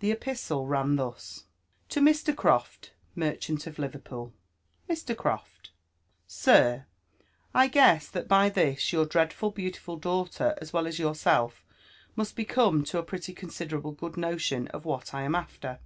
[0.00, 1.44] The epistle ran thus:
[1.86, 2.34] •* TO MR.
[2.34, 4.32] CROFT, MERCHANT OF LIVERPOOL."
[4.90, 5.16] Mb.
[5.16, 5.70] Croft,
[6.26, 6.86] *'Sir,—
[7.62, 11.64] I guess thtt by this, your dreadHil beaotifal dangbter as well asyoar self
[12.16, 15.78] must be come lo a pretty considerable good nolioD of what I am after.